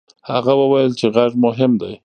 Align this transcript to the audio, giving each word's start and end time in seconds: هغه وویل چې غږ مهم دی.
هغه 0.31 0.53
وویل 0.61 0.91
چې 0.99 1.07
غږ 1.15 1.31
مهم 1.45 1.71
دی. 1.81 1.93